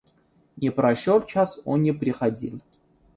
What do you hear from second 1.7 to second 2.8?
не приходил.